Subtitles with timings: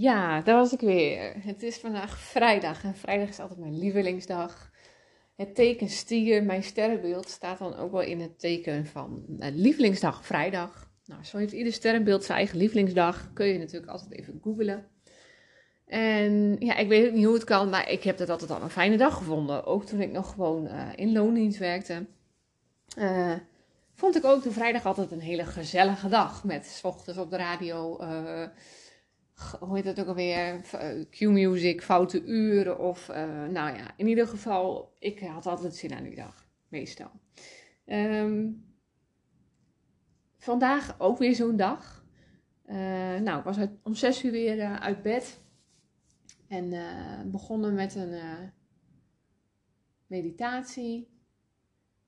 [0.00, 1.34] Ja, daar was ik weer.
[1.38, 4.70] Het is vandaag vrijdag en vrijdag is altijd mijn lievelingsdag.
[5.36, 10.26] Het teken stier, mijn sterrenbeeld, staat dan ook wel in het teken van uh, lievelingsdag
[10.26, 10.90] vrijdag.
[11.04, 13.32] Nou, zo heeft ieder sterrenbeeld zijn eigen lievelingsdag.
[13.32, 14.86] Kun je natuurlijk altijd even googlen.
[15.86, 18.62] En ja, ik weet ook niet hoe het kan, maar ik heb het altijd al
[18.62, 19.64] een fijne dag gevonden.
[19.64, 22.06] Ook toen ik nog gewoon uh, in loondienst werkte.
[22.98, 23.32] Uh,
[23.94, 26.44] vond ik ook de vrijdag altijd een hele gezellige dag.
[26.44, 27.98] Met s ochtends op de radio
[29.60, 34.26] hoe heet het ook alweer, eh, Q-music, foute uren of, uh, nou ja, in ieder
[34.26, 37.10] geval, ik had altijd zin aan die dag, meestal.
[37.86, 38.64] Um,
[40.36, 42.04] vandaag ook weer zo'n dag.
[42.66, 42.76] Uh,
[43.18, 45.40] nou, ik was om zes uur weer uit bed
[46.48, 46.70] en
[47.30, 48.20] begonnen met een
[50.06, 51.08] meditatie.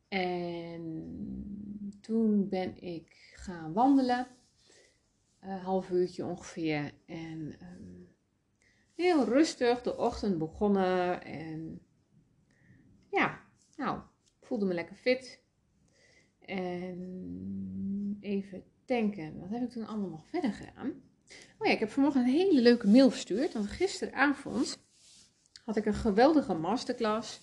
[0.09, 0.83] En
[2.01, 4.27] toen ben ik gaan wandelen
[5.45, 6.93] uh, half uurtje ongeveer.
[7.07, 8.09] En um,
[8.95, 11.23] heel rustig de ochtend begonnen.
[11.23, 11.81] En
[13.11, 13.41] ja,
[13.77, 14.01] nou,
[14.41, 15.41] voelde me lekker fit.
[16.39, 20.91] En even denken, wat heb ik toen allemaal nog verder gedaan?
[21.59, 23.53] Oh ja, ik heb vanmorgen een hele leuke mail verstuurd.
[23.53, 24.79] Want gisteravond
[25.65, 27.41] had ik een geweldige masterclass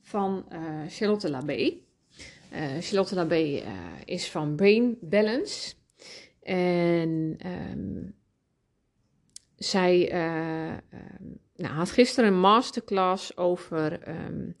[0.00, 1.80] van uh, Charlotte Labé.
[2.52, 3.66] Uh, Charlotte Labé uh,
[4.04, 5.74] is van Brain Balance.
[6.42, 8.14] En um,
[9.56, 14.56] zij uh, um, nou, had gisteren een masterclass over um,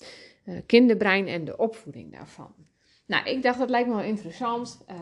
[0.66, 2.54] kinderbrein en de opvoeding daarvan.
[3.06, 4.84] Nou, ik dacht dat lijkt me wel interessant.
[4.90, 5.00] Uh,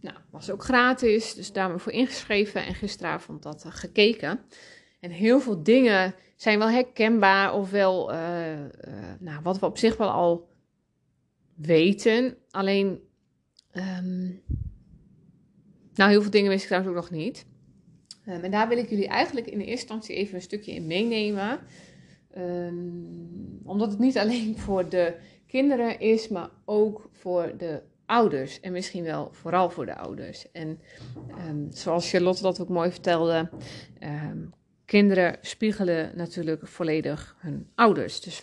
[0.00, 4.40] nou, was ook gratis, dus daar me voor ingeschreven en gisteravond dat gekeken.
[5.00, 8.10] En heel veel dingen zijn wel herkenbaar of wel,
[9.18, 10.48] nou, wat we op zich wel al
[11.54, 12.36] weten.
[12.50, 13.00] Alleen,
[15.94, 17.46] nou, heel veel dingen wist ik trouwens ook nog niet.
[18.28, 20.86] Um, en daar wil ik jullie eigenlijk in de eerste instantie even een stukje in
[20.86, 21.60] meenemen.
[22.38, 25.14] Um, omdat het niet alleen voor de
[25.46, 28.60] kinderen is, maar ook voor de ouders.
[28.60, 30.52] En misschien wel vooral voor de ouders.
[30.52, 30.80] En
[31.48, 33.50] um, zoals Charlotte dat ook mooi vertelde,
[34.84, 38.20] kinderen spiegelen natuurlijk volledig hun ouders.
[38.20, 38.40] Dus 50%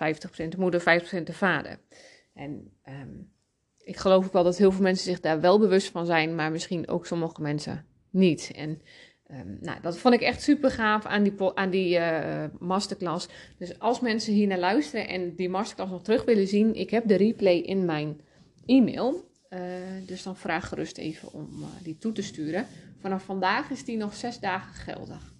[0.48, 1.80] de moeder, 50% de vader.
[2.34, 2.72] En
[3.88, 6.52] ik geloof ook wel dat heel veel mensen zich daar wel bewust van zijn, maar
[6.52, 8.52] misschien ook sommige mensen niet.
[8.56, 8.82] En
[9.32, 13.28] um, nou, dat vond ik echt super gaaf aan die, aan die uh, masterclass.
[13.58, 17.08] Dus als mensen hier naar luisteren en die masterclass nog terug willen zien, ik heb
[17.08, 18.22] de replay in mijn
[18.66, 19.26] e-mail.
[19.50, 19.60] Uh,
[20.06, 22.66] dus dan vraag gerust even om uh, die toe te sturen.
[23.00, 25.34] Vanaf vandaag is die nog zes dagen geldig.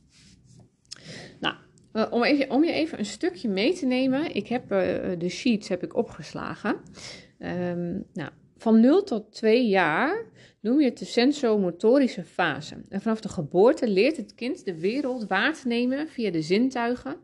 [1.40, 1.56] Nou,
[2.10, 4.36] om, om je even een stukje mee te nemen.
[4.36, 4.70] Ik heb
[5.20, 6.76] de sheets heb ik opgeslagen.
[7.40, 10.26] Um, nou, van 0 tot 2 jaar
[10.62, 12.76] noem je het de sensomotorische fase.
[12.90, 17.16] En vanaf de geboorte leert het kind de wereld waar te nemen via de zintuigen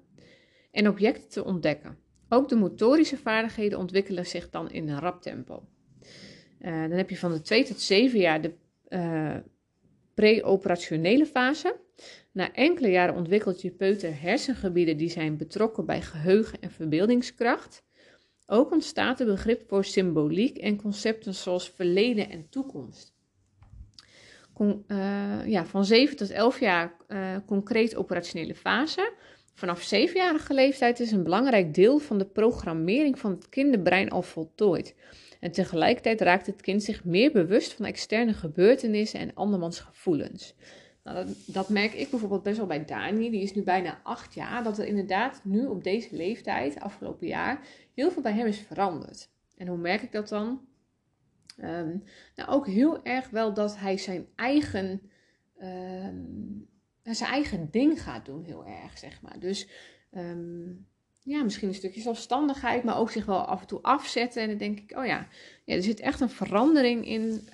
[0.72, 1.97] en objecten te ontdekken.
[2.29, 5.63] Ook de motorische vaardigheden ontwikkelen zich dan in een rap tempo.
[6.62, 8.51] Uh, dan heb je van de 2 tot 7 jaar de
[8.90, 9.35] uh,
[10.13, 11.75] pre-operationele fase.
[12.31, 17.84] Na enkele jaren ontwikkelt je peuter hersengebieden die zijn betrokken bij geheugen en verbeeldingskracht.
[18.46, 23.14] Ook ontstaat een begrip voor symboliek en concepten zoals verleden en toekomst.
[24.88, 29.14] Uh, ja, van 7 tot 11 jaar uh, concreet operationele fase.
[29.54, 34.96] Vanaf 7-jarige leeftijd is een belangrijk deel van de programmering van het kinderbrein al voltooid.
[35.40, 40.56] En tegelijkertijd raakt het kind zich meer bewust van externe gebeurtenissen en andermans gevoelens.
[41.03, 44.64] Nou, dat, merk ik bijvoorbeeld best wel bij Dani, die is nu bijna acht jaar,
[44.64, 49.30] dat er inderdaad nu op deze leeftijd, afgelopen jaar, heel veel bij hem is veranderd.
[49.58, 50.66] En hoe merk ik dat dan?
[51.58, 52.03] Um,
[52.36, 55.02] nou, ook heel erg wel dat hij zijn eigen,
[55.62, 56.68] um,
[57.02, 59.40] zijn eigen ding gaat doen, heel erg, zeg maar.
[59.40, 59.68] Dus
[60.12, 60.88] um,
[61.24, 64.42] ja, misschien een stukje zelfstandigheid, maar ook zich wel af en toe afzetten.
[64.42, 65.28] En dan denk ik, oh ja,
[65.66, 67.47] ja er zit echt een verandering in,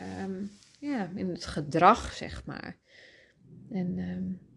[0.79, 2.77] ja, in het gedrag, zeg maar.
[3.71, 3.95] En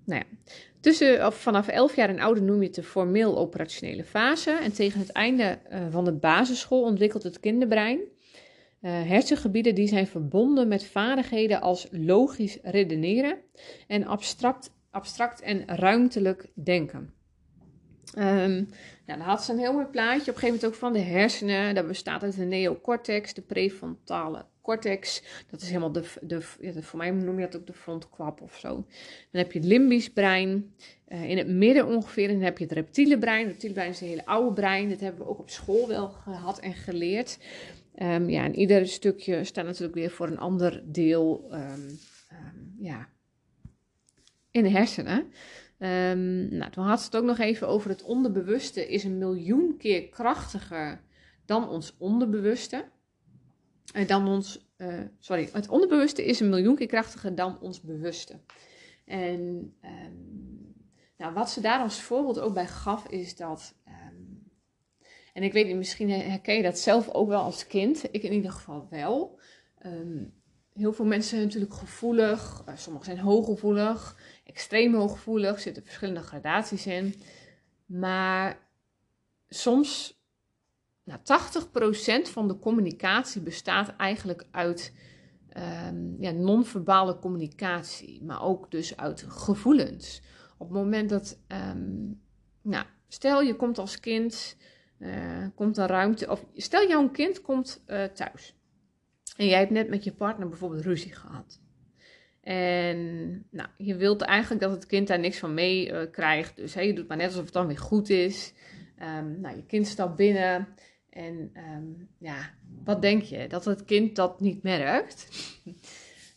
[0.04, 4.04] nou ja, tussen, of vanaf 11 jaar en ouder noem je het de formeel operationele
[4.04, 4.50] fase.
[4.50, 10.06] En tegen het einde uh, van de basisschool ontwikkelt het kinderbrein uh, hersengebieden die zijn
[10.06, 13.36] verbonden met vaardigheden als logisch redeneren
[13.86, 17.12] en abstract, abstract en ruimtelijk denken.
[18.18, 18.68] Um,
[19.06, 21.74] dan had ze een heel mooi plaatje op een gegeven moment ook van de hersenen.
[21.74, 25.22] Dat bestaat uit de neocortex, de prefrontale cortex.
[25.50, 26.42] Dat is helemaal de, de,
[26.82, 28.74] voor mij noem je dat ook de frontkwap of zo.
[29.30, 30.74] Dan heb je het limbisch brein.
[31.08, 33.40] Uh, in het midden ongeveer dan heb je het reptiele brein.
[33.40, 34.88] Het reptiele brein is een hele oude brein.
[34.88, 37.38] Dat hebben we ook op school wel gehad en geleerd.
[38.02, 43.08] Um, ja, en ieder stukje staat natuurlijk weer voor een ander deel um, um, ja,
[44.50, 45.32] in de hersenen.
[46.50, 50.08] Nou, toen had ze het ook nog even over het onderbewuste is een miljoen keer
[50.08, 51.00] krachtiger
[51.44, 52.84] dan ons onderbewuste.
[53.92, 58.40] Uh, dan ons, uh, sorry, het onderbewuste is een miljoen keer krachtiger dan ons bewuste.
[59.04, 60.74] En um,
[61.16, 63.74] nou, wat ze daar als voorbeeld ook bij gaf, is dat.
[63.86, 64.50] Um,
[65.32, 68.04] en ik weet niet, misschien herken je dat zelf ook wel als kind.
[68.10, 69.40] Ik in ieder geval wel.
[70.72, 72.62] heel veel mensen zijn natuurlijk gevoelig.
[72.68, 74.16] Uh, sommigen zijn hooggevoelig
[74.52, 77.14] extreem hooggevoelig, zitten verschillende gradaties in.
[77.86, 78.58] Maar
[79.48, 80.21] soms,
[81.04, 84.92] nou, 80% van de communicatie bestaat eigenlijk uit
[85.56, 90.22] um, ja, non-verbale communicatie, maar ook dus uit gevoelens.
[90.58, 92.20] Op het moment dat, um,
[92.62, 94.56] nou, stel je komt als kind,
[94.98, 98.56] uh, komt een ruimte, of stel jouw kind komt uh, thuis.
[99.36, 101.60] En jij hebt net met je partner bijvoorbeeld ruzie gehad.
[102.40, 102.98] En
[103.50, 106.56] nou, je wilt eigenlijk dat het kind daar niks van mee uh, krijgt.
[106.56, 108.52] Dus hey, je doet maar net alsof het dan weer goed is.
[109.02, 110.68] Um, nou, je kind stapt binnen.
[111.12, 112.50] En um, ja,
[112.84, 113.46] wat denk je?
[113.48, 115.28] Dat het kind dat niet merkt?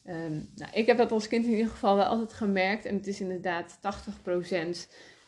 [0.07, 2.85] um, nou, ik heb dat als kind in ieder geval wel altijd gemerkt.
[2.85, 4.69] En het is inderdaad 80% uh,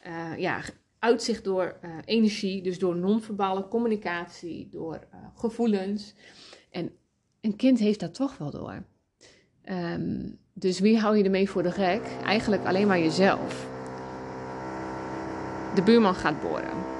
[0.01, 0.61] eh, ja,
[0.99, 2.61] uitzicht door uh, energie.
[2.61, 6.13] Dus door non-verbale communicatie, door uh, gevoelens.
[6.71, 6.91] En
[7.41, 8.83] een kind heeft dat toch wel door.
[9.69, 12.01] Um, dus wie hou je ermee voor de gek?
[12.23, 13.67] Eigenlijk alleen maar jezelf.
[15.75, 16.96] De buurman gaat boren.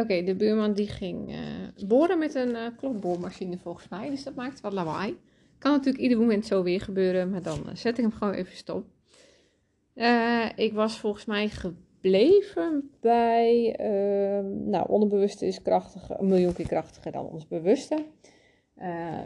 [0.00, 4.10] Oké, de buurman die ging uh, boren met een uh, klokboormachine volgens mij.
[4.10, 5.18] Dus dat maakt wat lawaai.
[5.58, 8.56] Kan natuurlijk ieder moment zo weer gebeuren, maar dan uh, zet ik hem gewoon even
[8.56, 8.84] stop.
[10.56, 17.12] ik was volgens mij gebleven bij, ehm, nou, onderbewuste is krachtiger, een miljoen keer krachtiger
[17.12, 18.04] dan ons bewuste.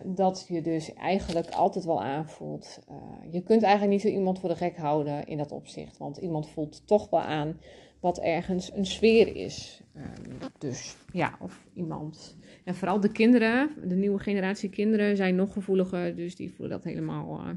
[0.05, 2.79] Dat je dus eigenlijk altijd wel aanvoelt.
[3.31, 5.99] Je kunt eigenlijk niet zo iemand voor de gek houden in dat opzicht.
[5.99, 7.61] Want iemand voelt toch wel aan
[8.00, 9.83] wat ergens een sfeer is.
[9.97, 10.03] Uh,
[10.59, 12.37] dus ja, of iemand.
[12.65, 16.17] En vooral de kinderen, de nieuwe generatie kinderen, zijn nog gevoeliger.
[16.17, 17.50] Dus die voelen dat helemaal, uh,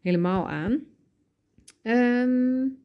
[0.00, 0.80] helemaal aan.
[1.82, 2.78] Um,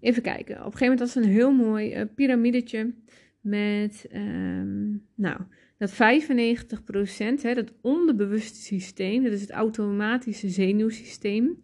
[0.00, 0.54] even kijken.
[0.54, 2.94] Op een gegeven moment was het een heel mooi piramidetje.
[3.40, 5.36] Met, um, nou
[5.82, 11.62] dat 95%, hè, dat onderbewuste systeem, dat is het automatische zenuwsysteem,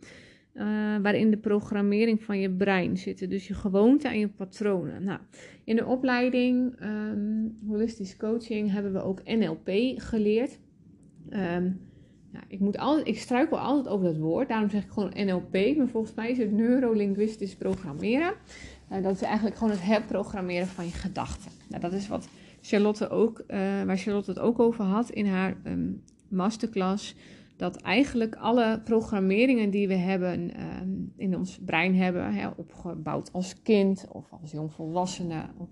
[0.58, 0.64] uh,
[1.02, 3.30] waarin de programmering van je brein zit.
[3.30, 5.04] Dus je gewoonten en je patronen.
[5.04, 5.18] Nou,
[5.64, 10.58] in de opleiding um, Holistisch Coaching hebben we ook NLP geleerd.
[12.32, 15.76] Nou, ik, moet altijd, ik struikel altijd over dat woord, daarom zeg ik gewoon NLP.
[15.76, 18.34] Maar volgens mij is het neurolinguistisch programmeren.
[18.92, 21.50] Uh, dat is eigenlijk gewoon het herprogrammeren van je gedachten.
[21.68, 22.28] Nou, dat is wat
[22.60, 27.14] Charlotte ook, uh, waar Charlotte het ook over had in haar um, masterclass.
[27.58, 33.62] Dat eigenlijk alle programmeringen die we hebben um, in ons brein hebben, hè, opgebouwd als
[33.62, 35.68] kind of als jongvolwassene, of,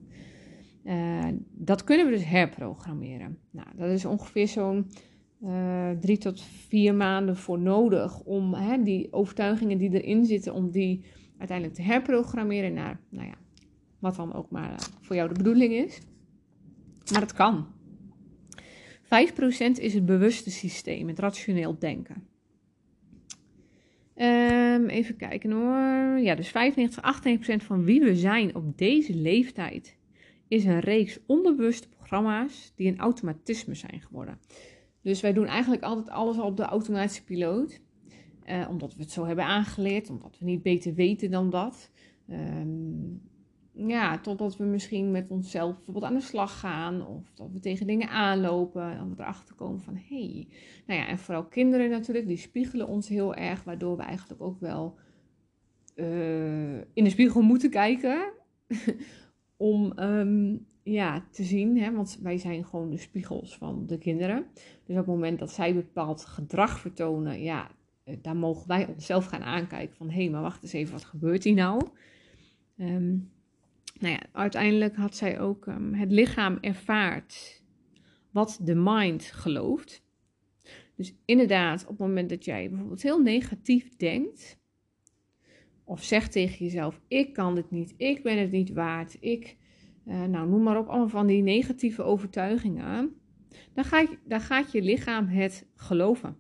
[0.85, 3.39] uh, dat kunnen we dus herprogrammeren.
[3.51, 4.87] Nou, dat is ongeveer zo'n
[5.43, 10.71] uh, drie tot vier maanden voor nodig om hè, die overtuigingen die erin zitten, om
[10.71, 11.05] die
[11.39, 13.35] uiteindelijk te herprogrammeren naar, nou ja,
[13.99, 16.01] wat dan ook maar voor jou de bedoeling is.
[17.13, 17.67] Maar het kan.
[19.07, 19.09] 5%
[19.81, 22.27] is het bewuste systeem, het rationeel denken.
[24.17, 26.19] Um, even kijken hoor.
[26.19, 29.97] Ja, dus 95, 98% van wie we zijn op deze leeftijd
[30.49, 34.39] is een reeks onbewuste programma's die een automatisme zijn geworden.
[35.03, 37.81] Dus wij doen eigenlijk altijd alles al op de automatische piloot.
[38.47, 41.91] Uh, omdat we het zo hebben aangeleerd, omdat we niet beter weten dan dat.
[42.31, 43.23] Um,
[43.77, 47.07] ja, totdat we misschien met onszelf bijvoorbeeld aan de slag gaan.
[47.07, 48.91] Of dat we tegen dingen aanlopen.
[48.91, 50.03] En we erachter komen van hé.
[50.09, 50.49] Hey.
[50.87, 53.65] Nou ja, en vooral kinderen natuurlijk, die spiegelen ons heel erg.
[53.65, 54.99] Waardoor we eigenlijk ook wel
[55.95, 58.33] uh, in de spiegel moeten kijken.
[59.57, 61.79] om um, ja, te zien.
[61.79, 61.93] Hè?
[61.93, 64.47] Want wij zijn gewoon de spiegels van de kinderen.
[64.85, 67.43] Dus op het moment dat zij bepaald gedrag vertonen.
[67.43, 67.71] Ja,
[68.05, 69.97] eh, daar mogen wij onszelf gaan aankijken.
[69.97, 71.83] Van hé, hey, maar wacht eens even, wat gebeurt hier nou?
[72.77, 73.35] Um,
[73.99, 77.63] nou ja, uiteindelijk had zij ook um, het lichaam ervaart
[78.31, 80.05] wat de mind gelooft.
[80.95, 84.59] Dus inderdaad, op het moment dat jij bijvoorbeeld heel negatief denkt,
[85.85, 89.57] of zegt tegen jezelf: Ik kan dit niet, ik ben het niet waard, ik,
[90.07, 93.15] uh, nou noem maar op, allemaal van die negatieve overtuigingen,
[93.75, 93.85] dan,
[94.25, 96.39] dan gaat je lichaam het geloven.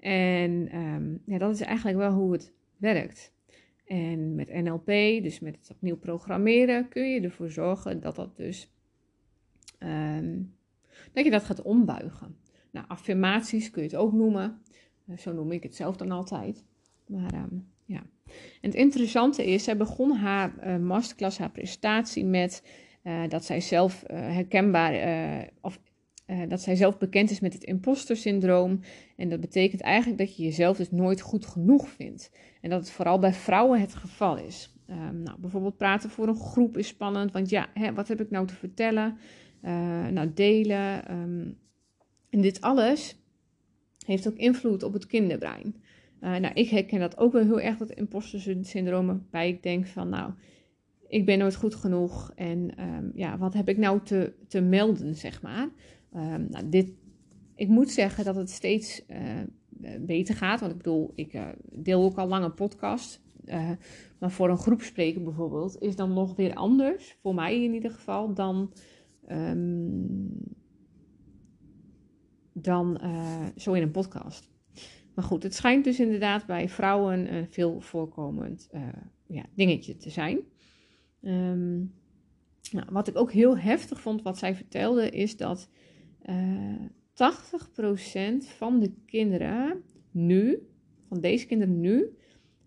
[0.00, 3.32] En um, ja, dat is eigenlijk wel hoe het werkt.
[3.88, 4.86] En met NLP,
[5.22, 8.70] dus met het opnieuw programmeren, kun je ervoor zorgen dat dat dus
[9.80, 10.56] um,
[11.12, 12.36] dat je dat gaat ombuigen.
[12.70, 14.62] Nou, affirmaties kun je het ook noemen.
[15.18, 16.64] zo noem ik het zelf dan altijd.
[17.06, 18.02] Maar ehm, ja.
[18.60, 22.62] En het interessante is, zij begon haar masterclass, haar presentatie met
[23.28, 24.92] dat zij zelf herkenbaar
[25.60, 25.80] of
[26.48, 28.80] dat zij zelf bekend is met het imposter syndroom.
[29.16, 32.30] En dat betekent eigenlijk dat je jezelf dus nooit goed genoeg vindt.
[32.60, 34.74] En dat het vooral bij vrouwen het geval is.
[34.90, 38.30] Um, nou, bijvoorbeeld praten voor een groep is spannend, want ja, hè, wat heb ik
[38.30, 39.18] nou te vertellen?
[39.62, 41.12] Uh, nou, delen.
[41.12, 41.58] Um,
[42.30, 43.22] en dit alles
[44.06, 45.74] heeft ook invloed op het kinderbrein.
[46.20, 49.86] Uh, nou, ik herken dat ook wel heel erg, dat imposter syndroom, waarbij ik denk
[49.86, 50.32] van, nou,
[51.08, 55.14] ik ben nooit goed genoeg en um, ja, wat heb ik nou te, te melden,
[55.14, 55.68] zeg maar.
[56.10, 56.92] Nou, dit,
[57.54, 62.02] ik moet zeggen dat het steeds uh, beter gaat, want ik bedoel, ik uh, deel
[62.02, 63.22] ook al lang een podcast.
[63.44, 63.70] Uh,
[64.18, 68.34] maar voor een groepspreker bijvoorbeeld is dan nog weer anders, voor mij in ieder geval,
[68.34, 68.72] dan,
[69.30, 70.30] um,
[72.52, 73.00] dan
[73.56, 74.50] zo in een podcast.
[75.14, 78.68] Maar goed, het schijnt dus inderdaad bij vrouwen een veel voorkomend
[79.26, 80.38] ja, dingetje te zijn.
[81.20, 81.94] Um,
[82.70, 85.68] nou, wat ik ook heel heftig vond, wat zij vertelde, is dat
[86.28, 86.74] uh,
[88.42, 90.68] 80% van de kinderen nu,
[91.08, 92.16] van deze kinderen nu,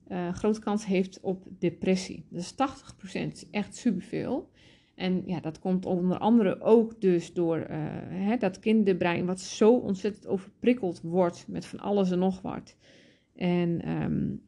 [0.08, 2.26] uh, grote kans heeft op depressie.
[2.30, 2.56] Dus 80%
[3.12, 4.50] is echt superveel.
[4.96, 7.66] En ja, dat komt onder andere ook dus door uh,
[8.10, 12.76] hè, dat kinderbrein wat zo ontzettend overprikkeld wordt met van alles en nog wat.
[13.36, 14.42] En um,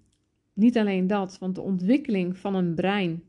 [0.54, 3.24] niet alleen dat, want de ontwikkeling van een brein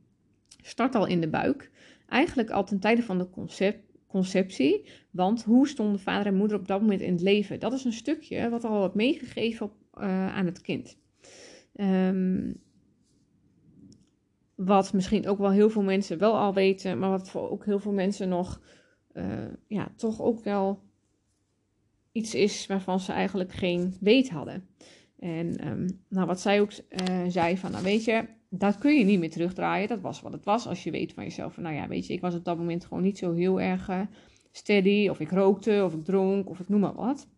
[0.63, 1.71] start al in de buik.
[2.09, 4.85] Eigenlijk al ten tijde van de concept, conceptie.
[5.15, 7.61] Want hoe stonden vader en moeder op dat moment in het leven?
[7.61, 10.99] Dat is een stukje wat al wordt meegegeven op, uh, aan het kind.
[11.75, 12.61] Um,
[14.55, 17.79] wat misschien ook wel heel veel mensen wel al weten, maar wat voor ook heel
[17.79, 18.61] veel mensen nog,
[19.13, 19.25] uh,
[19.67, 20.83] ja, toch ook wel
[22.13, 24.69] iets is waarvan ze eigenlijk geen weet hadden.
[25.19, 29.05] En um, nou, wat zij ook uh, zei van, nou weet je, dat kun je
[29.05, 29.89] niet meer terugdraaien.
[29.89, 30.67] Dat was wat het was.
[30.67, 33.03] Als je weet van jezelf, nou ja, weet je, ik was op dat moment gewoon
[33.03, 33.89] niet zo heel erg
[34.57, 35.09] steady.
[35.09, 37.29] Of ik rookte, of ik dronk, of ik noem maar wat.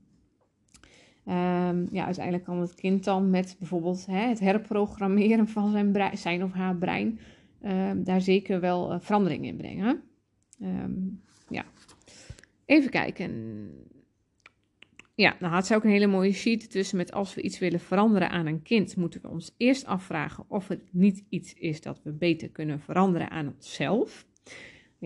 [1.28, 6.42] Um, ja, uiteindelijk kan het kind dan met bijvoorbeeld hè, het herprogrammeren van zijn, zijn
[6.42, 7.18] of haar brein
[7.64, 10.02] um, daar zeker wel uh, verandering in brengen.
[10.62, 11.64] Um, ja,
[12.64, 13.70] even kijken.
[15.14, 17.80] Ja, dan had ze ook een hele mooie sheet tussen met als we iets willen
[17.80, 22.00] veranderen aan een kind, moeten we ons eerst afvragen of het niet iets is dat
[22.02, 24.26] we beter kunnen veranderen aan onszelf.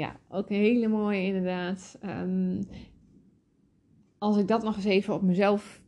[0.01, 1.99] Ja, ook een hele mooie inderdaad.
[4.19, 5.83] als ik dat nog eens even op mezelf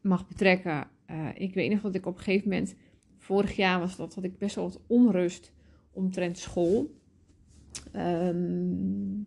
[0.00, 0.88] mag betrekken.
[1.10, 2.74] Uh, ik weet nog dat ik op een gegeven moment,
[3.16, 5.52] vorig jaar was dat, had ik best wel wat onrust
[5.92, 6.90] omtrent school.
[7.96, 9.26] Um,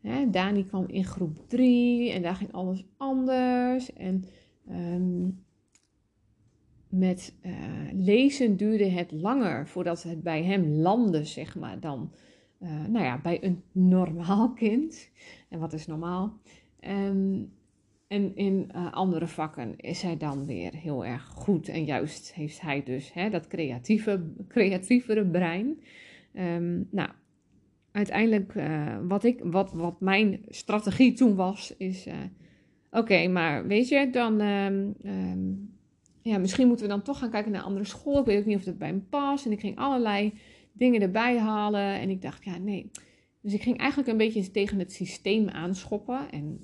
[0.00, 3.92] hè, Dani kwam in groep 3 en daar ging alles anders.
[3.92, 4.24] En
[4.70, 5.44] um,
[6.88, 7.52] met uh,
[7.92, 12.12] lezen duurde het langer voordat het bij hem landde, zeg maar, dan
[12.62, 15.10] uh, nou ja, bij een normaal kind.
[15.48, 16.38] En wat is normaal?
[16.80, 17.52] Um,
[18.08, 21.68] en in uh, andere vakken is hij dan weer heel erg goed.
[21.68, 25.82] En juist heeft hij dus hè, dat creatieve, creatievere brein.
[26.34, 27.08] Um, nou,
[27.92, 32.06] uiteindelijk, uh, wat, ik, wat, wat mijn strategie toen was, is:
[32.90, 34.40] oké, maar weet je, dan.
[34.40, 35.70] Um,
[36.22, 38.18] ja, misschien moeten we dan toch gaan kijken naar andere school.
[38.18, 39.46] Ik weet ook niet of dat bij hem past.
[39.46, 40.32] En ik ging allerlei
[40.72, 42.00] dingen erbij halen.
[42.00, 42.90] En ik dacht, ja, nee.
[43.40, 46.30] Dus ik ging eigenlijk een beetje tegen het systeem aanschoppen.
[46.30, 46.60] En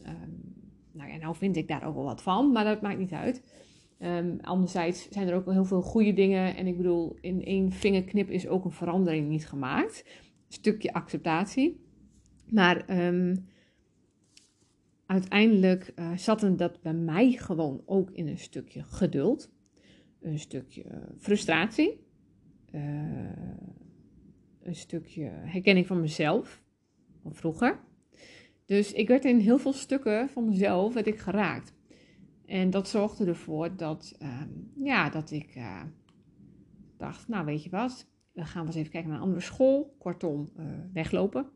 [0.92, 3.42] nou ja, nou vind ik daar ook wel wat van, maar dat maakt niet uit.
[3.98, 6.56] Um, anderzijds zijn er ook heel veel goede dingen.
[6.56, 10.04] En ik bedoel, in één vingerknip is ook een verandering niet gemaakt.
[10.06, 11.80] Een stukje acceptatie.
[12.46, 13.46] Maar um,
[15.06, 19.50] uiteindelijk uh, zat dat bij mij gewoon ook in een stukje geduld.
[20.20, 20.84] Een stukje
[21.18, 22.06] frustratie.
[22.74, 22.80] Uh,
[24.62, 26.62] een stukje herkenning van mezelf.
[27.22, 27.78] Van vroeger.
[28.64, 31.72] Dus ik werd in heel veel stukken van mezelf werd ik geraakt.
[32.46, 35.82] En dat zorgde ervoor dat, um, ja, dat ik uh,
[36.96, 39.94] dacht, nou weet je wat, we gaan eens even kijken naar een andere school.
[39.98, 41.46] Kortom, uh, weglopen.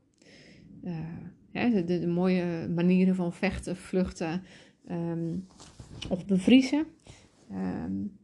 [1.51, 4.43] Hè, de, de, mooie manieren van vechten, vluchten
[4.91, 5.47] um,
[6.09, 6.87] of bevriezen.
[7.51, 8.19] Um,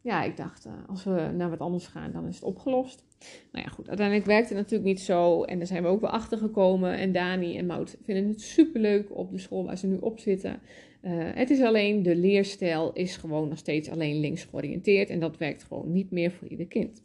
[0.00, 3.04] ja, ik dacht, als we naar wat anders gaan, dan is het opgelost.
[3.52, 3.88] Nou ja, goed.
[3.88, 5.42] Uiteindelijk werkt het natuurlijk niet zo.
[5.42, 6.96] En daar zijn we ook wel achter gekomen.
[6.96, 10.60] En Dani en Mout vinden het superleuk op de school waar ze nu op zitten.
[11.02, 15.10] Uh, het is alleen, de leerstijl is gewoon nog steeds alleen links georiënteerd.
[15.10, 17.04] En dat werkt gewoon niet meer voor ieder kind.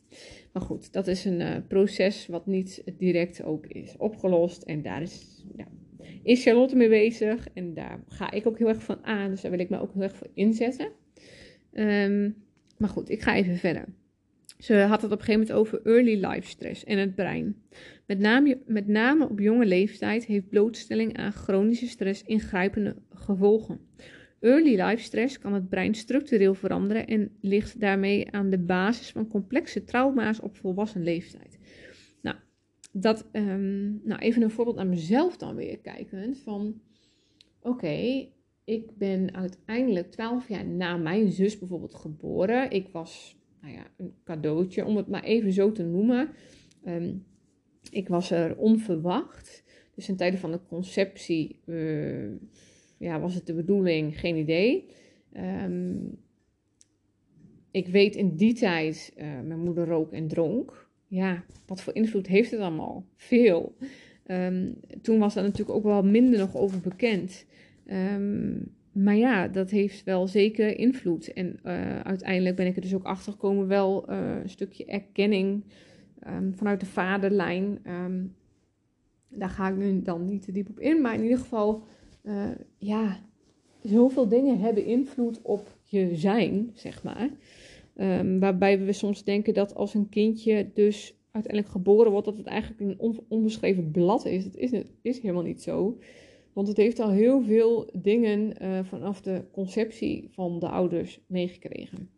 [0.53, 4.63] Maar goed, dat is een uh, proces wat niet direct ook is opgelost.
[4.63, 5.43] En daar is,
[6.24, 7.48] is Charlotte mee bezig.
[7.53, 9.29] En daar ga ik ook heel erg van aan.
[9.29, 10.91] Dus daar wil ik me ook heel erg voor inzetten.
[11.74, 12.29] Ehm,
[12.77, 13.86] maar goed, ik ga even verder.
[14.63, 17.63] Ze had het op een gegeven moment over early life stress en het brein.
[18.05, 23.79] Met name, met name op jonge leeftijd heeft blootstelling aan chronische stress ingrijpende gevolgen.
[24.39, 29.27] Early life stress kan het brein structureel veranderen en ligt daarmee aan de basis van
[29.27, 31.60] complexe trauma's op volwassen leeftijd.
[32.22, 32.38] Nou,
[32.91, 36.36] dat, um, nou even een voorbeeld aan mezelf dan weer kijken.
[36.36, 36.82] Van
[37.62, 38.27] oké,
[38.63, 42.72] ik ben uiteindelijk 12 jaar na mijn zus bijvoorbeeld geboren.
[42.72, 46.29] Ik was nou ja, een cadeautje, om het maar even zo te noemen.
[46.86, 47.25] Um,
[47.89, 49.63] ik was er onverwacht.
[49.96, 52.32] Dus in tijden van de conceptie uh,
[52.98, 54.89] ja, was het de bedoeling, geen idee.
[55.38, 56.17] Um,
[57.72, 60.89] ik weet in die tijd, uh, mijn moeder rook en dronk.
[61.08, 63.05] Ja, wat voor invloed heeft het allemaal?
[63.15, 63.75] Veel.
[64.27, 67.46] Um, toen was daar natuurlijk ook wel minder nog over bekend.
[68.94, 71.34] Maar ja, dat heeft wel zeker invloed.
[71.34, 75.64] En uh, uiteindelijk ben ik er dus ook achter gekomen, wel uh, een stukje erkenning
[76.28, 77.80] um, vanuit de vaderlijn.
[77.88, 78.36] Um,
[79.30, 81.02] daar ga ik nu dan niet te diep op in.
[81.02, 81.84] Maar in ieder geval,
[82.24, 83.20] uh, ja,
[83.82, 87.30] zoveel dingen hebben invloed op je zijn, zeg maar.
[87.96, 92.46] Um, waarbij we soms denken dat als een kindje dus uiteindelijk geboren wordt, dat het
[92.46, 94.44] eigenlijk een on onbeschreven blad is.
[94.44, 94.72] Dat is,
[95.02, 95.98] is helemaal niet zo.
[96.54, 102.10] Want het heeft al heel veel dingen uh, vanaf de conceptie van de ouders meegekregen.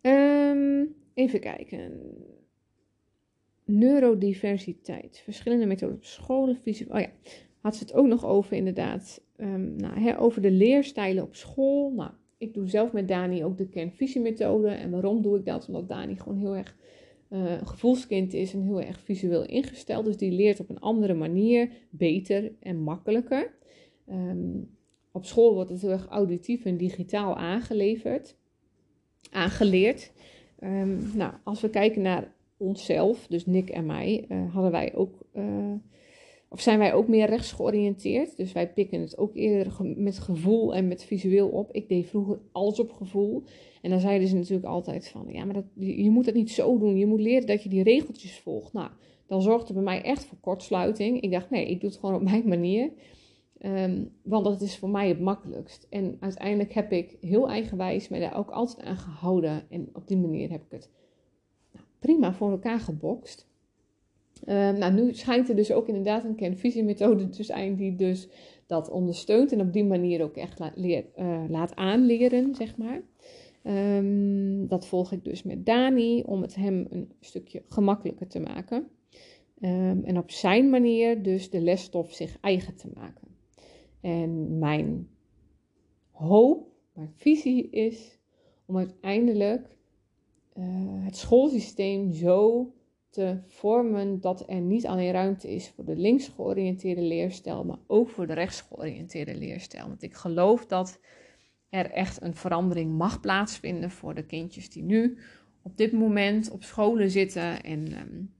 [0.00, 2.00] Um, even kijken.
[3.64, 5.20] Neurodiversiteit.
[5.24, 6.56] Verschillende methoden op scholen.
[6.56, 6.92] Fysiek.
[6.92, 7.10] Oh ja,
[7.60, 9.22] had ze het ook nog over inderdaad.
[9.36, 11.92] Um, nou, hè, over de leerstijlen op school.
[11.92, 14.68] Nou, ik doe zelf met Dani ook de kernvisiemethode.
[14.68, 15.66] En waarom doe ik dat?
[15.66, 16.76] Omdat Dani gewoon heel erg
[17.30, 20.04] uh, gevoelskind is en heel erg visueel ingesteld.
[20.04, 23.52] Dus die leert op een andere manier, beter en makkelijker.
[24.10, 24.78] Um,
[25.12, 28.36] op school wordt het heel erg auditief en digitaal aangeleverd,
[29.30, 30.12] aangeleerd.
[30.62, 35.26] Um, nou, als we kijken naar onszelf, dus Nick en mij, uh, hadden wij ook,
[35.34, 35.72] uh,
[36.52, 38.36] of zijn wij ook meer rechts georiënteerd.
[38.36, 41.72] Dus wij pikken het ook eerder met gevoel en met visueel op.
[41.72, 43.42] Ik deed vroeger alles op gevoel.
[43.82, 46.78] En dan zeiden ze natuurlijk altijd van, ja, maar dat, je moet het niet zo
[46.78, 46.96] doen.
[46.96, 48.72] Je moet leren dat je die regeltjes volgt.
[48.72, 48.90] Nou,
[49.26, 51.20] dan zorgde bij mij echt voor kortsluiting.
[51.20, 52.92] Ik dacht, nee, ik doe het gewoon op mijn manier.
[53.62, 55.86] Um, want dat is voor mij het makkelijkst.
[55.90, 59.62] En uiteindelijk heb ik heel eigenwijs mij daar ook altijd aan gehouden.
[59.68, 60.90] En op die manier heb ik het
[61.72, 63.49] nou, prima voor elkaar gebokst.
[64.46, 68.28] Um, nou, nu schijnt er dus ook inderdaad een kernvisiemethode te zijn die dus
[68.66, 69.52] dat ondersteunt.
[69.52, 73.02] En op die manier ook echt laat, uh, laat aanleren, zeg maar.
[73.96, 78.88] Um, dat volg ik dus met Dani om het hem een stukje gemakkelijker te maken.
[79.60, 83.28] Um, en op zijn manier dus de lesstof zich eigen te maken.
[84.00, 85.08] En mijn
[86.10, 88.18] hoop, mijn visie is
[88.66, 89.76] om uiteindelijk
[90.58, 90.64] uh,
[91.04, 92.66] het schoolsysteem zo
[93.10, 98.08] te vormen dat er niet alleen ruimte is voor de links georiënteerde leerstijl, maar ook
[98.08, 99.86] voor de rechts georiënteerde leerstijl.
[99.86, 101.00] Want ik geloof dat
[101.68, 105.18] er echt een verandering mag plaatsvinden voor de kindjes die nu
[105.62, 108.34] op dit moment op scholen zitten en um,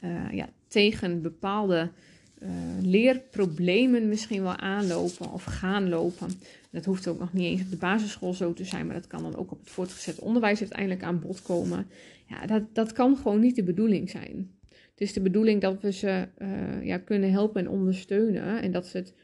[0.00, 1.90] uh, ja, tegen bepaalde
[2.38, 2.50] uh,
[2.82, 6.28] leerproblemen misschien wel aanlopen of gaan lopen.
[6.70, 9.22] Dat hoeft ook nog niet eens op de basisschool zo te zijn, maar dat kan
[9.22, 11.86] dan ook op het voortgezet onderwijs uiteindelijk aan bod komen.
[12.28, 14.50] Ja, dat, dat kan gewoon niet de bedoeling zijn.
[14.70, 18.92] Het is de bedoeling dat we ze uh, ja, kunnen helpen en ondersteunen en dat
[18.92, 19.14] het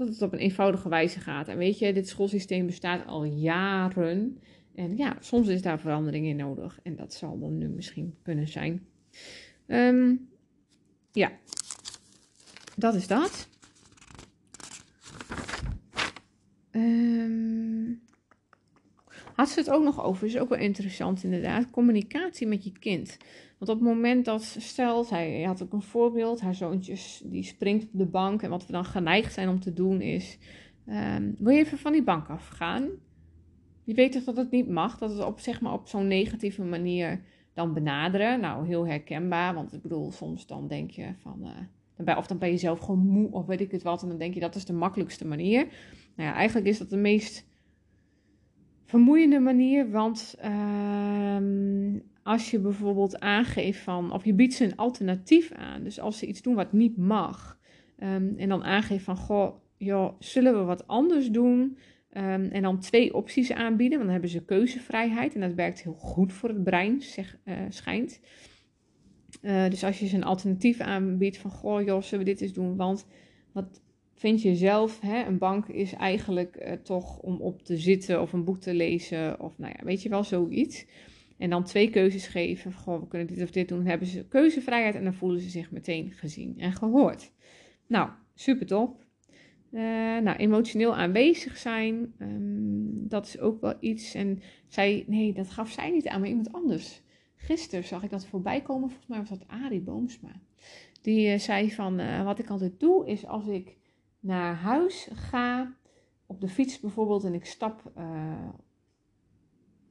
[0.00, 1.48] dat het op een eenvoudige wijze gaat.
[1.48, 4.40] En weet je, dit schoolsysteem bestaat al jaren.
[4.74, 6.78] En ja, soms is daar verandering in nodig.
[6.82, 8.86] En dat zal dan nu misschien kunnen zijn.
[9.66, 10.28] Um,
[11.12, 11.32] ja,
[12.76, 13.48] dat is dat.
[16.70, 17.59] Um,
[19.40, 21.70] had ze het ook nog over, is ook wel interessant inderdaad.
[21.70, 23.16] Communicatie met je kind.
[23.58, 27.84] Want op het moment dat, stel, hij had ook een voorbeeld, haar zoontjes die springt
[27.84, 30.38] op de bank en wat we dan geneigd zijn om te doen is,
[30.88, 32.88] um, wil je even van die bank afgaan?
[33.84, 36.62] Je weet toch dat het niet mag, dat het op, zeg maar, op zo'n negatieve
[36.62, 37.20] manier
[37.54, 38.40] dan benaderen.
[38.40, 41.52] Nou, heel herkenbaar, want ik bedoel, soms dan denk je van,
[42.06, 44.18] uh, of dan ben je zelf gewoon moe of weet ik het wat, en dan
[44.18, 45.66] denk je dat is de makkelijkste manier.
[46.16, 47.48] Nou ja, eigenlijk is dat de meest
[48.90, 51.36] vermoeiende manier, want uh,
[52.22, 55.82] als je bijvoorbeeld aangeeft van, of je biedt ze een alternatief aan.
[55.82, 57.58] Dus als ze iets doen wat niet mag.
[57.98, 61.58] Um, en dan aangeeft van, goh, joh, zullen we wat anders doen?
[62.12, 65.34] Um, en dan twee opties aanbieden, want dan hebben ze keuzevrijheid.
[65.34, 68.20] En dat werkt heel goed voor het brein, zeg, uh, schijnt.
[69.42, 72.52] Uh, dus als je ze een alternatief aanbiedt van, goh joh, zullen we dit eens
[72.52, 72.76] doen?
[72.76, 73.06] Want
[73.52, 73.82] wat
[74.20, 78.32] vind je zelf, hè, een bank is eigenlijk uh, toch om op te zitten of
[78.32, 80.86] een boek te lezen of nou ja, weet je wel, zoiets.
[81.38, 84.94] En dan twee keuzes geven, goh, we kunnen dit of dit doen, hebben ze keuzevrijheid
[84.94, 87.32] en dan voelen ze zich meteen gezien en gehoord.
[87.86, 89.04] Nou, super top.
[89.72, 89.80] Uh,
[90.18, 94.14] nou, emotioneel aanwezig zijn, um, dat is ook wel iets.
[94.14, 97.02] En zij, nee, dat gaf zij niet aan, maar iemand anders.
[97.36, 100.40] Gisteren zag ik dat voorbij komen, volgens mij was dat Arie Boomsma.
[101.02, 103.78] Die uh, zei van, wat ik altijd doe, is als ik
[104.20, 105.74] naar huis ga,
[106.26, 107.92] op de fiets bijvoorbeeld, en ik stap,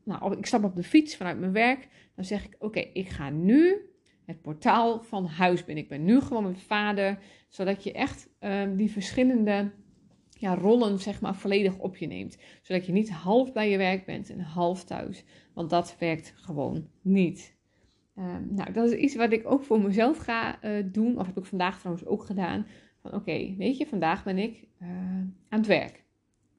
[0.04, 3.30] nou, ik stap op de fiets vanuit mijn werk, dan zeg ik, oké, ik ga
[3.30, 3.90] nu
[4.30, 5.84] het portaal van huis binnen.
[5.84, 9.72] Ik ben nu gewoon mijn vader, zodat je echt uh, die verschillende
[10.30, 12.38] ja, rollen zeg maar volledig op je neemt.
[12.62, 15.26] Zodat je niet half bij je werk bent en half thuis.
[15.54, 17.58] Want dat werkt gewoon niet.
[18.16, 21.20] Um, nou, dat is iets wat ik ook voor mezelf ga uh, doen.
[21.20, 22.68] Of heb ik vandaag trouwens ook gedaan.
[23.12, 24.90] Oké, weet je, vandaag ben ik uh,
[25.50, 26.04] aan het werk.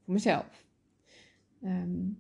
[0.05, 0.67] Voor mezelf.
[1.65, 2.19] Um,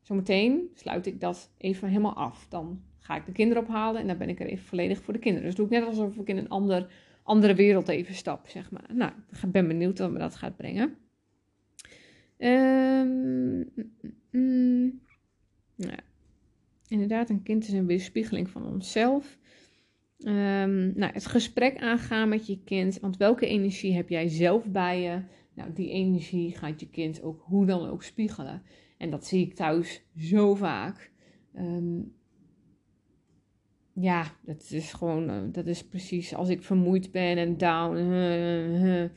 [0.00, 2.46] zometeen sluit ik dat even helemaal af.
[2.48, 5.18] Dan ga ik de kinderen ophalen en dan ben ik er even volledig voor de
[5.18, 5.46] kinderen.
[5.46, 8.90] Dus doe ik net alsof ik in een ander, andere wereld even stap, zeg maar.
[8.92, 10.96] Nou, ik ben benieuwd wat me dat gaat brengen.
[12.38, 13.72] Um,
[14.30, 15.00] mm,
[15.76, 15.98] nou,
[16.88, 19.38] inderdaad, een kind is een weerspiegeling van onszelf.
[20.24, 23.00] Um, nou, het gesprek aangaan met je kind.
[23.00, 25.22] Want welke energie heb jij zelf bij je?
[25.54, 28.62] Nou, die energie gaat je kind ook hoe dan ook spiegelen.
[28.98, 31.12] En dat zie ik thuis zo vaak.
[31.56, 32.12] Um,
[33.94, 39.02] ja, dat is gewoon, uh, dat is precies als ik vermoeid ben en down, uh,
[39.02, 39.10] uh,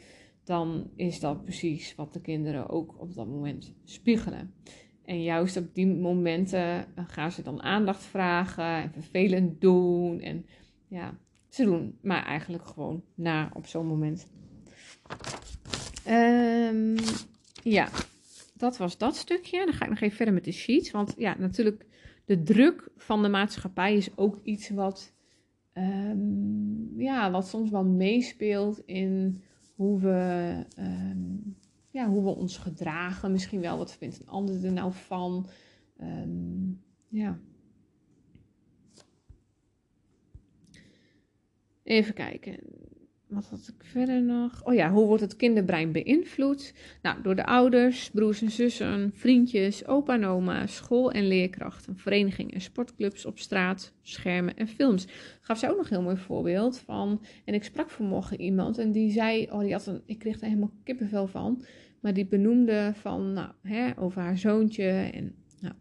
[0.43, 4.53] dan is dat precies wat de kinderen ook op dat moment spiegelen.
[5.05, 10.19] En juist op die momenten gaan ze dan aandacht vragen en vervelend doen.
[10.19, 10.45] En
[10.93, 11.17] ja,
[11.49, 14.27] ze doen maar eigenlijk gewoon na op zo'n moment.
[16.07, 16.95] Um,
[17.63, 17.89] ja,
[18.53, 19.65] dat was dat stukje.
[19.65, 20.91] Dan ga ik nog even verder met de sheets.
[20.91, 21.85] Want ja, natuurlijk
[22.25, 25.13] de druk van de maatschappij is ook iets wat,
[25.73, 29.41] um, ja, wat soms wel meespeelt in
[29.75, 31.57] hoe we, um,
[31.89, 33.31] ja, hoe we ons gedragen.
[33.31, 35.47] Misschien wel, wat vindt een ander er nou van?
[37.07, 37.39] Ja.
[41.83, 42.59] Even kijken
[43.33, 44.61] wat had ik verder nog?
[44.63, 46.73] Oh ja, hoe wordt het kinderbrein beïnvloed?
[47.01, 52.61] Nou, door de ouders, broers en zussen, vriendjes, opa en oma, school en leerkrachten, verenigingen,
[52.61, 55.07] sportclubs op straat, schermen en films.
[55.41, 57.25] Gaf ze ook nog een heel mooi voorbeeld van.
[57.45, 60.47] En ik sprak vanmorgen iemand en die zei: Oh, die had een, ik kreeg er
[60.47, 61.63] helemaal kippenvel van.
[61.99, 64.89] Maar die benoemde van, nou, hè, over haar zoontje.
[64.89, 65.75] En nou,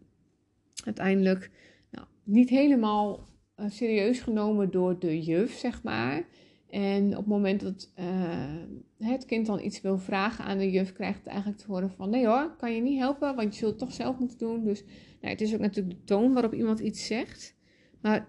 [0.85, 1.51] uiteindelijk
[1.91, 6.25] nou, niet helemaal serieus genomen door de juf, zeg maar.
[6.69, 10.93] En op het moment dat uh, het kind dan iets wil vragen aan de juf,
[10.93, 13.71] krijgt het eigenlijk te horen van nee hoor, kan je niet helpen, want je zult
[13.71, 14.63] het toch zelf moeten doen.
[14.63, 14.83] Dus
[15.21, 17.55] nou, het is ook natuurlijk de toon waarop iemand iets zegt.
[18.01, 18.27] Maar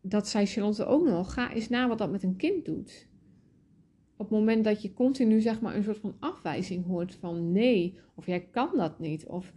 [0.00, 3.08] dat zei Charlotte ook nog, ga eens na wat dat met een kind doet.
[4.16, 7.98] Op het moment dat je continu zeg maar een soort van afwijzing hoort van nee,
[8.14, 9.52] of jij kan dat niet, of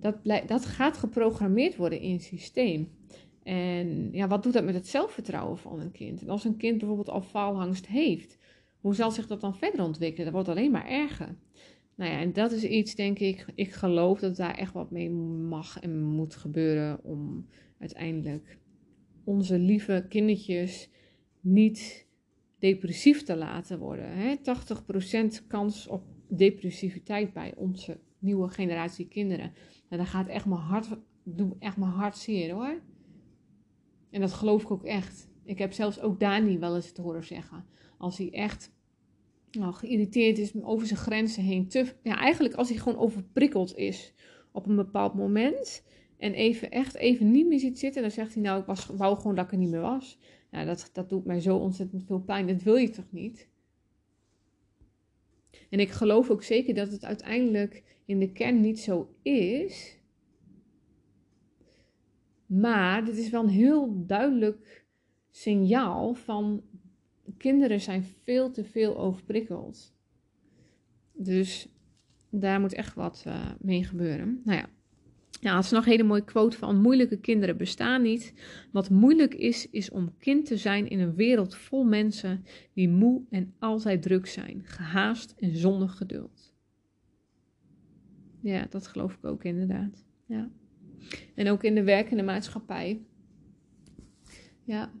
[0.00, 2.90] dat, dat gaat geprogrammeerd worden in het systeem.
[3.44, 6.22] En ja, wat doet dat met het zelfvertrouwen van een kind?
[6.22, 8.38] En als een kind bijvoorbeeld al faalangst heeft,
[8.80, 10.24] hoe zal zich dat dan verder ontwikkelen?
[10.24, 11.36] Dat wordt alleen maar erger.
[11.94, 15.10] Nou ja, en dat is iets, denk ik, ik geloof dat daar echt wat mee
[15.10, 17.46] mag en moet gebeuren om
[17.78, 18.58] uiteindelijk
[19.24, 20.88] onze lieve kindertjes
[21.40, 22.06] niet
[22.58, 24.08] depressief te laten worden.
[24.08, 24.34] Hè?
[25.42, 29.52] 80% kans op depressiviteit bij onze nieuwe generatie kinderen.
[29.88, 30.88] En dat gaat echt mijn hart,
[31.22, 32.80] doet echt mijn hart zeer hoor.
[34.14, 35.28] En dat geloof ik ook echt.
[35.44, 37.64] Ik heb zelfs ook Dani wel eens te horen zeggen.
[37.98, 38.72] Als hij echt
[39.50, 41.68] nou, geïrriteerd is over zijn grenzen heen.
[41.68, 44.14] Te, ja, eigenlijk als hij gewoon overprikkeld is
[44.52, 45.84] op een bepaald moment.
[46.16, 48.02] En even echt even niet meer ziet zitten.
[48.02, 50.18] Dan zegt hij nou, ik was, wou gewoon dat ik er niet meer was.
[50.50, 52.46] Ja, dat, dat doet mij zo ontzettend veel pijn.
[52.46, 53.48] Dat wil je toch niet?
[55.70, 59.98] En ik geloof ook zeker dat het uiteindelijk in de kern niet zo is.
[62.60, 64.84] Maar dit is wel een heel duidelijk
[65.30, 66.62] signaal van
[67.36, 69.94] kinderen zijn veel te veel overprikkeld.
[71.12, 71.68] Dus
[72.30, 74.40] daar moet echt wat uh, mee gebeuren.
[74.44, 74.68] Nou ja.
[75.40, 78.34] Ja, dat is nog een hele mooie quote van moeilijke kinderen bestaan niet.
[78.72, 83.22] Wat moeilijk is, is om kind te zijn in een wereld vol mensen die moe
[83.30, 86.54] en altijd druk zijn, gehaast en zonder geduld.
[88.40, 90.04] Ja, dat geloof ik ook inderdaad.
[90.26, 90.50] Ja.
[91.34, 93.02] En ook in de werkende maatschappij.
[94.62, 94.92] Ja,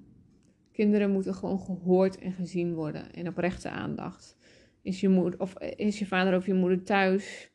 [0.74, 4.36] Kinderen moeten gewoon gehoord en gezien worden en oprechte aandacht.
[4.82, 7.50] Is je, moeder, of is je vader of je moeder thuis,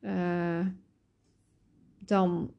[0.00, 0.66] uh,
[2.04, 2.54] dan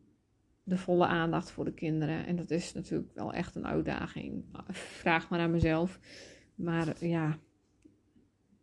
[0.63, 2.25] de volle aandacht voor de kinderen.
[2.25, 4.45] En dat is natuurlijk wel echt een uitdaging.
[5.01, 5.99] Vraag maar aan mezelf.
[6.55, 7.39] Maar ja,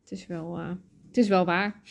[0.00, 0.72] het is wel, uh,
[1.06, 1.82] het is wel waar.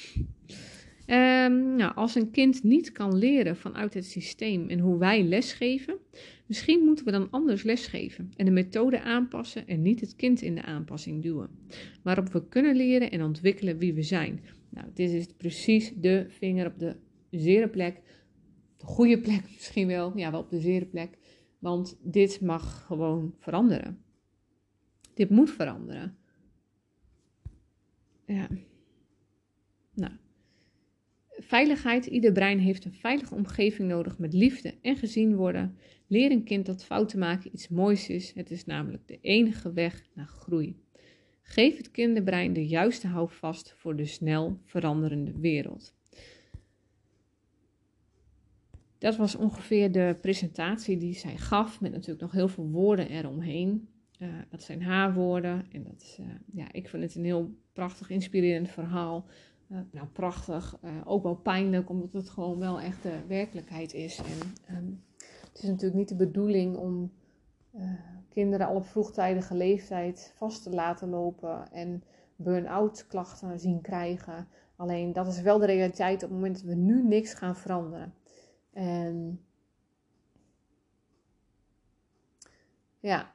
[1.07, 5.97] Um, nou, als een kind niet kan leren vanuit het systeem en hoe wij lesgeven,
[6.45, 10.55] misschien moeten we dan anders lesgeven en de methode aanpassen en niet het kind in
[10.55, 11.49] de aanpassing duwen.
[12.03, 14.43] Waarop we kunnen leren en ontwikkelen wie we zijn.
[14.69, 16.95] Nou, dit is precies de vinger op de
[17.29, 18.01] zere plek.
[18.77, 21.17] De goede plek misschien wel, ja, wel op de zere plek.
[21.59, 24.03] Want dit mag gewoon veranderen.
[25.13, 26.17] Dit moet veranderen.
[28.25, 28.47] Ja.
[29.93, 30.11] Nou.
[31.39, 32.05] Veiligheid.
[32.05, 35.77] Ieder brein heeft een veilige omgeving nodig met liefde en gezien worden.
[36.07, 38.33] Leer een kind dat fouten maken iets moois is.
[38.33, 40.75] Het is namelijk de enige weg naar groei.
[41.41, 45.93] Geef het kinderbrein de juiste houvast voor de snel veranderende wereld.
[48.97, 53.87] Dat was ongeveer de presentatie die zij gaf, met natuurlijk nog heel veel woorden eromheen.
[54.19, 57.55] Uh, dat zijn haar woorden en dat is, uh, ja, ik vind het een heel
[57.73, 59.25] prachtig, inspirerend verhaal.
[59.67, 64.17] Uh, nou, prachtig, ook wel pijnlijk, omdat het gewoon wel echt de werkelijkheid is.
[64.17, 65.03] En um,
[65.51, 67.11] het is natuurlijk niet de bedoeling om
[68.29, 72.03] kinderen al op vroegtijdige leeftijd vast te laten lopen en
[72.35, 74.47] burn-out klachten zien krijgen.
[74.75, 78.13] Alleen dat is wel de realiteit op het moment dat we nu niks gaan veranderen.
[78.73, 79.41] En
[82.99, 83.33] ja,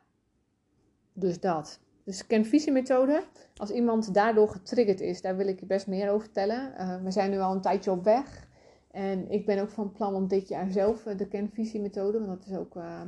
[1.12, 1.80] dus dat.
[2.10, 3.22] Dus kenvisiemethode,
[3.56, 6.72] als iemand daardoor getriggerd is, daar wil ik je best meer over vertellen.
[6.78, 8.48] Uh, we zijn nu al een tijdje op weg.
[8.90, 12.50] En ik ben ook van plan om dit jaar zelf uh, de kenvisiemethode, want dat
[12.50, 13.00] is ook uh,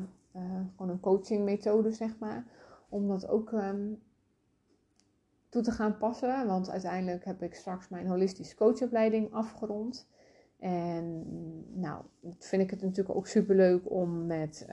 [0.77, 2.47] gewoon een coachingmethode, zeg maar.
[2.89, 4.03] Om dat ook um,
[5.49, 6.47] toe te gaan passen.
[6.47, 10.09] Want uiteindelijk heb ik straks mijn holistische coachopleiding afgerond.
[10.59, 11.25] En
[11.81, 12.03] nou,
[12.39, 14.67] vind ik het natuurlijk ook superleuk om met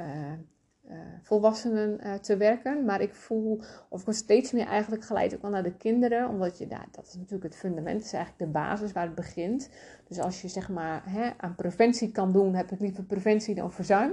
[1.22, 2.86] volwassenen uh, te werken.
[2.86, 6.30] Maar ik voel, of ik steeds meer eigenlijk geleid ook al naar de kinderen.
[6.30, 9.70] Omdat je, nou, dat is natuurlijk het fundament, is eigenlijk de basis waar het begint.
[10.08, 13.72] Dus als je zeg maar hè, aan preventie kan doen, heb ik liever preventie dan
[13.72, 14.12] verzuim.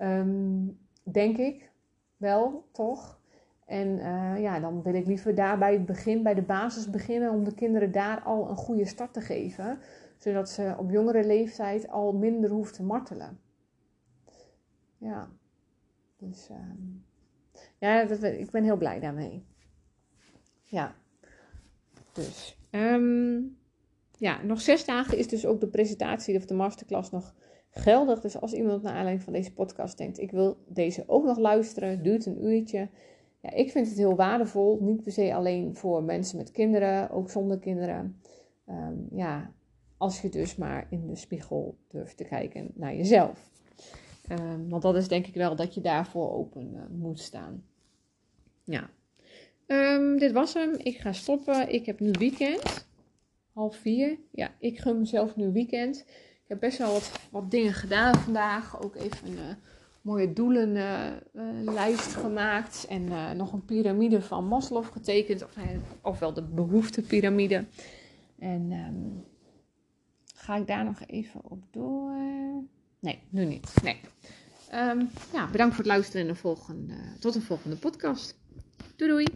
[0.00, 1.70] Um, denk ik
[2.16, 3.20] wel, toch?
[3.66, 7.30] En uh, ja, dan wil ik liever daar bij het begin, bij de basis beginnen,
[7.30, 9.78] om de kinderen daar al een goede start te geven.
[10.18, 13.38] Zodat ze op jongere leeftijd al minder hoeft te martelen.
[14.98, 15.28] Ja.
[16.28, 16.56] Dus uh,
[17.78, 19.44] ja, ik ben heel blij daarmee.
[20.64, 20.94] Ja.
[22.12, 22.58] Dus.
[22.70, 23.56] Um,
[24.18, 27.34] ja, nog zes dagen is dus ook de presentatie of de masterclass nog
[27.70, 28.20] geldig.
[28.20, 32.02] Dus als iemand naar aanleiding van deze podcast denkt, ik wil deze ook nog luisteren,
[32.02, 32.88] duurt een uurtje.
[33.40, 34.78] Ja, ik vind het heel waardevol.
[34.80, 38.20] Niet per se alleen voor mensen met kinderen, ook zonder kinderen.
[38.68, 39.52] Um, ja,
[39.96, 43.50] als je dus maar in de spiegel durft te kijken naar jezelf.
[44.30, 47.64] Um, want dat is denk ik wel dat je daarvoor open uh, moet staan.
[48.64, 48.90] Ja.
[49.66, 50.74] Um, dit was hem.
[50.78, 51.72] Ik ga stoppen.
[51.72, 52.86] Ik heb nu weekend.
[53.52, 54.18] Half vier.
[54.30, 56.04] Ja, ik gun mezelf nu weekend.
[56.42, 58.82] Ik heb best wel wat, wat dingen gedaan vandaag.
[58.82, 59.54] Ook even een uh,
[60.02, 62.86] mooie doelenlijst uh, gemaakt.
[62.88, 65.44] En nog een piramide van Maslow getekend.
[65.44, 65.56] Of,
[66.02, 67.64] ofwel de behoeftepyramide.
[68.38, 69.24] En um,
[70.34, 72.12] ga ik daar nog even op door.
[73.04, 73.72] Nee, nu niet.
[73.82, 74.00] Nee.
[74.74, 78.36] Um, ja, bedankt voor het luisteren en de volgende, tot een volgende podcast.
[78.96, 79.26] Doei doei!